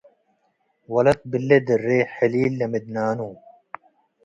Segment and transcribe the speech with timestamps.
[0.93, 3.19] ወለት ብሌ-ድሬ ሕሊል ለምድናኑ